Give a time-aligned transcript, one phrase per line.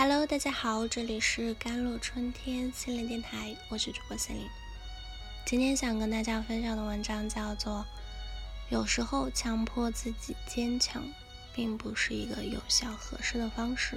[0.00, 4.48] Hello，大家好，这里是甘露春天心灵电台，我是主播心灵。
[5.44, 7.84] 今天想跟大家分享的文章叫做
[8.72, 11.02] 《有时候强迫自己坚强，
[11.52, 13.96] 并不是一个有效合适的方式》。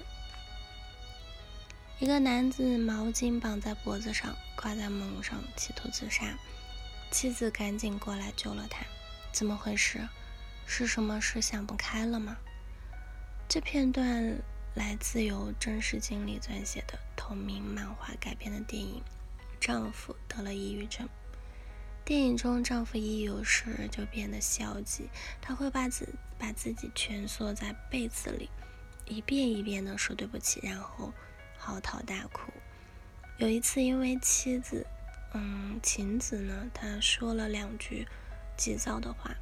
[2.00, 6.36] 一个男子毛巾绑在脖子上，挂在门上，企图自杀，
[7.12, 8.84] 妻子赶紧过来救了他。
[9.32, 10.00] 怎么回事？
[10.66, 12.38] 是什么事想不开了吗？
[13.48, 14.42] 这片段。
[14.74, 19.04] 来自由真实经历撰写的同名漫画改编的电影
[19.60, 21.06] 《丈夫得了抑郁症》。
[22.06, 25.10] 电影中，丈夫一有事就变得消极，
[25.42, 26.08] 他会把自
[26.40, 28.50] 把自己蜷缩在被子里，
[29.06, 31.12] 一遍一遍地说对不起，然后
[31.58, 32.52] 嚎啕大哭。
[33.38, 34.88] 有一次，因为妻子，
[35.34, 38.08] 嗯，晴子呢，她说了两句
[38.56, 39.36] 急躁的话。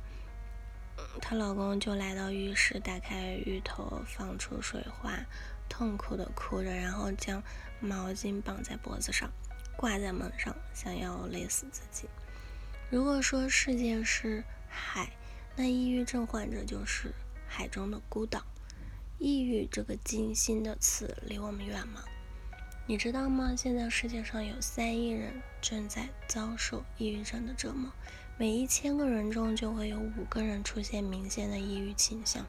[1.21, 5.19] 她老公就来到浴室，打开浴头，放出水花，
[5.67, 7.43] 痛苦的哭着，然后将
[7.79, 9.29] 毛巾绑在脖子上，
[9.77, 12.07] 挂在门上，想要勒死自己。
[12.89, 15.11] 如果说世界是海，
[15.55, 17.13] 那抑郁症患者就是
[17.47, 18.43] 海中的孤岛。
[19.19, 22.03] 抑郁这个金星的词离我们远吗？
[22.87, 23.53] 你知道吗？
[23.55, 27.91] 现在世界上有三亿人正在遭受抑郁症的折磨。
[28.39, 32.45] 每一千个人中就会有五个人出现明显的抑郁倾向。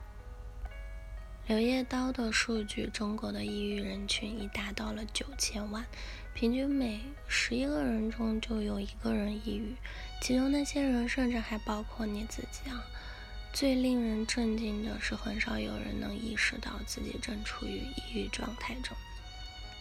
[1.48, 5.84] 柳叶刀的数据，中国的抑郁人群已达到了九千万，
[6.32, 9.74] 平均每十一个人中就有一个人抑郁，
[10.22, 12.86] 其中那些人甚至还包括你自己啊！
[13.52, 18.96] 最令人震惊的是，很少有人能意识到自己正处于抑郁状态中。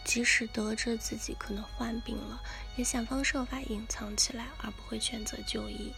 [0.04, 2.40] 即使得知自己可能患病了，
[2.76, 5.92] 也想方设法隐藏起来，而不会选择就医，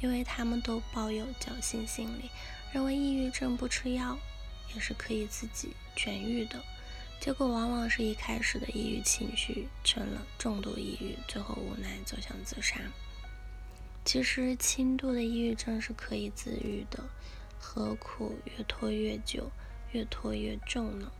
[0.00, 2.30] 因为他们都抱有侥幸心理，
[2.72, 4.18] 认为抑郁症不吃药
[4.74, 6.62] 也是可以自己痊愈的。
[7.18, 12.78] 结果往往是一开始的抑郁情绪成了重度抑郁，最后无奈走向自杀。
[14.04, 17.02] 其实轻度的抑郁症是可以自愈的，
[17.58, 19.50] 何苦越拖越久，
[19.92, 21.10] 越拖越重呢？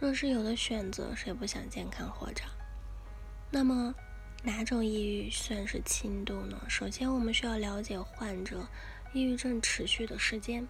[0.00, 2.44] 若是有的选择，谁不想健康活着？
[3.50, 3.94] 那么，
[4.42, 6.60] 哪种抑郁算是轻度呢？
[6.68, 8.66] 首先，我们需要了解患者
[9.12, 10.66] 抑郁症持续的时间。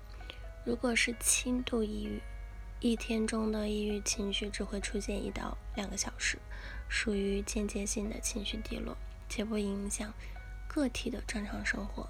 [0.65, 2.21] 如果是轻度抑郁，
[2.81, 6.39] 一天中的抑郁情绪只会出现一到两个小时，
[6.89, 8.97] 属于间接性的情绪低落，
[9.29, 10.13] 且不影响
[10.69, 12.09] 个体的正常生活。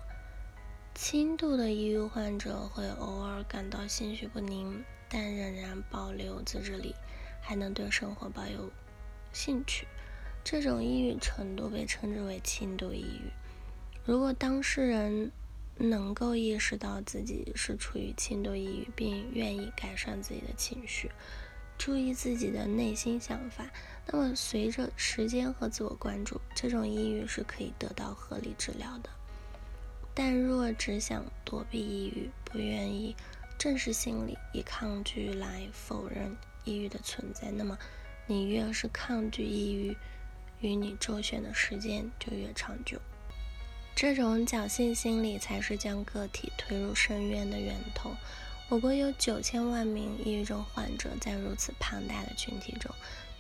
[0.95, 4.85] 轻度的抑郁患者会偶尔感到心绪不宁。
[5.07, 6.93] 但仍然保留自制力，
[7.41, 8.69] 还能对生活抱有
[9.33, 9.87] 兴趣，
[10.43, 13.31] 这种抑郁程度被称之为轻度抑郁。
[14.05, 15.31] 如果当事人
[15.77, 21.13] 能够意识到自己是处于轻度抑郁，并愿意改善自己的情绪，
[21.79, 23.71] 注意自己的内心想法，
[24.07, 29.11] 那么随着时间和自我关注，这种抑郁是可以得到合理治疗的。
[30.15, 33.17] 但若只想躲避抑郁，不愿意。
[33.57, 37.79] 正视心理，以抗拒来否认抑郁的存在，那么
[38.27, 39.97] 你越是抗拒抑郁，
[40.61, 43.01] 与你周旋的时间就越长久。
[43.95, 48.11] 这种侥幸心理才是将个体推入深渊的源头。
[48.69, 52.93] 我国有九千万名抑郁症患者，在如此庞大的群体中，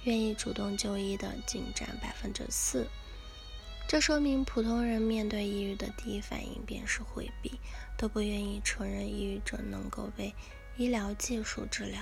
[0.05, 2.87] 愿意主动就医的仅占百分之四。
[3.87, 7.61] 这说明普通人面对抑郁的第一反应便是回避，
[7.97, 10.35] 都不愿意承认抑郁症能够被
[10.77, 12.01] 医疗技术治疗。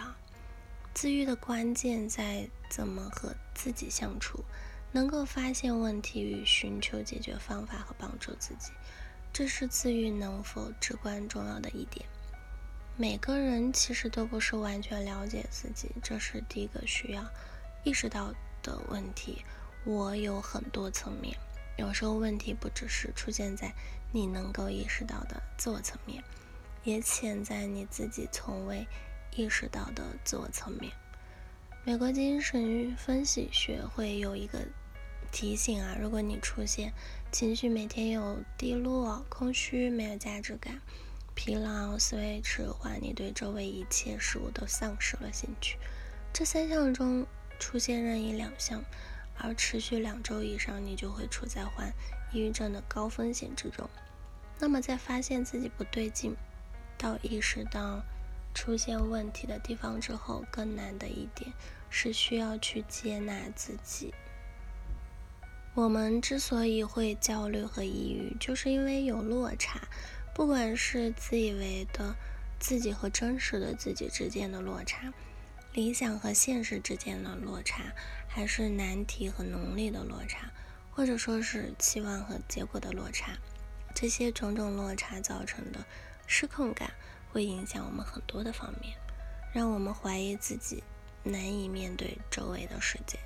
[0.95, 4.43] 自愈的关键在怎么和自己相处，
[4.93, 8.71] 能够发现问题与寻求解决方法和帮助自己，
[9.33, 12.07] 这是自愈能否至关重要的一点。
[12.97, 17.25] 每个人其实都不是完全了解自己，这是第一个需要
[17.85, 18.33] 意识到
[18.63, 19.45] 的问题。
[19.85, 21.37] 我有很多层面。
[21.77, 23.73] 有时候问题不只是出现在
[24.13, 26.23] 你能够意识到的自我层面，
[26.85, 28.87] 也潜在你自己从未
[29.35, 30.93] 意识到的自我层面。
[31.85, 34.61] 美国精神分析学会有一个
[35.33, 36.93] 提醒啊，如果你出现
[37.33, 40.81] 情绪每天有低落、空虚、没有价值感、
[41.35, 45.79] 疲劳、思维迟缓，你对周围一切事物都丧失了兴趣，
[46.33, 47.27] 这三项中
[47.59, 48.85] 出现任意两项。
[49.39, 51.93] 而持续两周以上，你就会处在患
[52.33, 53.89] 抑郁症的高风险之中。
[54.59, 56.37] 那么，在发现自己不对劲，
[56.97, 58.03] 到意识到
[58.55, 61.53] 出现问题的地方之后，更难的一点
[61.91, 64.15] 是需要去接纳自己。
[65.75, 69.81] 我们之所以会焦虑和抑郁，就是因为有落差，
[70.35, 72.15] 不管是自以为的
[72.61, 75.13] 自己和真实的自己之间的落差。
[75.75, 77.95] 理想和现实之间的落差，
[78.29, 80.51] 还是难题和能力的落差，
[80.91, 83.39] 或者说是期望和结果的落差。
[83.95, 85.85] 这些种种落差造成的
[86.27, 86.93] 失控感，
[87.31, 88.95] 会影响我们很多的方面，
[89.55, 90.85] 让我们怀疑自己，
[91.23, 93.19] 难以面对周围的世界，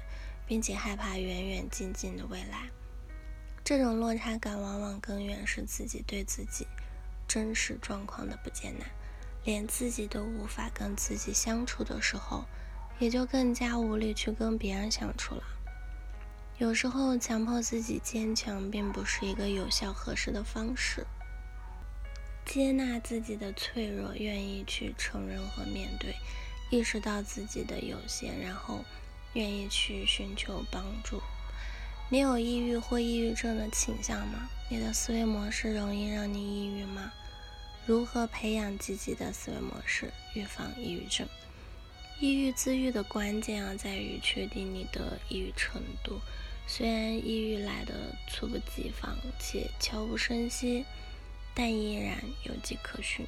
[0.47, 2.71] 并且害怕远远近近的未来。
[3.65, 6.69] 这种落差感往往根源是自己对自己
[7.27, 8.87] 真实状况的不接纳，
[9.47, 12.45] 连自己都无法跟自己相处的时候，
[12.99, 15.43] 也就更加无力去跟别人相处了。
[16.59, 21.07] 有时候强迫自己坚强，并不是一个有效合适的方式。
[22.45, 26.17] 接纳自己的脆弱，愿意去承认和面对，
[26.71, 28.85] 意识到自己的有限，然后
[29.35, 31.23] 愿意去寻求帮助。
[32.09, 34.49] 你有抑郁或抑郁症的倾向吗？
[34.69, 37.13] 你的思维模式容易让你抑郁吗？
[37.87, 41.27] 如何培养积极的思维模式，预防抑郁症？
[42.21, 46.21] 抑郁自愈的关键啊，在于确定你的抑郁程度。
[46.67, 50.85] 虽然抑郁来的猝不及防且悄无声息，
[51.55, 53.25] 但依然有迹可循。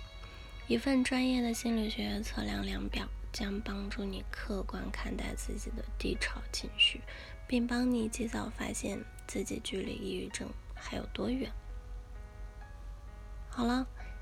[0.67, 3.09] 一份专业的心理学测量量表。
[3.31, 7.03] 将帮助你客观看待自己的低潮情绪，
[7.47, 11.53] 并帮你及早发现自己距离抑郁症还有多远。
[13.51, 13.87] 好了，